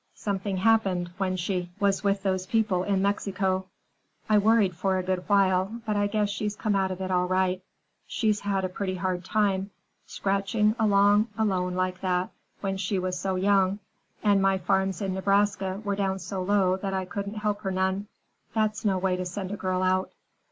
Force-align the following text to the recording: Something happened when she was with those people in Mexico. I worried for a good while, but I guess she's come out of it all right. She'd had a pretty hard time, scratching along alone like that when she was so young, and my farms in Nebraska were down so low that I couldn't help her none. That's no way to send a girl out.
Something 0.15 0.57
happened 0.57 1.11
when 1.19 1.35
she 1.37 1.69
was 1.79 2.03
with 2.03 2.23
those 2.23 2.47
people 2.47 2.81
in 2.81 3.03
Mexico. 3.03 3.65
I 4.27 4.39
worried 4.39 4.75
for 4.75 4.97
a 4.97 5.03
good 5.03 5.29
while, 5.29 5.79
but 5.85 5.95
I 5.95 6.07
guess 6.07 6.31
she's 6.31 6.55
come 6.55 6.75
out 6.75 6.89
of 6.89 7.01
it 7.01 7.11
all 7.11 7.27
right. 7.27 7.61
She'd 8.07 8.39
had 8.39 8.65
a 8.65 8.69
pretty 8.69 8.95
hard 8.95 9.23
time, 9.23 9.69
scratching 10.07 10.75
along 10.79 11.27
alone 11.37 11.75
like 11.75 12.01
that 12.01 12.31
when 12.61 12.77
she 12.77 12.97
was 12.97 13.19
so 13.19 13.35
young, 13.35 13.77
and 14.23 14.41
my 14.41 14.57
farms 14.57 15.03
in 15.03 15.13
Nebraska 15.13 15.79
were 15.83 15.95
down 15.95 16.17
so 16.17 16.41
low 16.41 16.77
that 16.77 16.95
I 16.95 17.05
couldn't 17.05 17.35
help 17.35 17.61
her 17.61 17.69
none. 17.71 18.07
That's 18.55 18.83
no 18.83 18.97
way 18.97 19.17
to 19.17 19.25
send 19.27 19.51
a 19.51 19.55
girl 19.55 19.83
out. 19.83 20.11